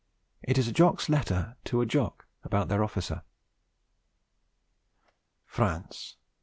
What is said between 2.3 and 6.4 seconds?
about their officer: 'FRANCE, 1.